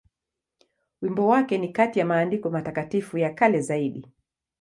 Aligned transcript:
Wimbo 1.01 1.27
wake 1.27 1.57
ni 1.57 1.69
kati 1.69 1.99
ya 1.99 2.05
maandiko 2.05 2.49
matakatifu 2.49 3.17
ya 3.17 3.33
kale 3.33 3.61
zaidi. 3.61 4.07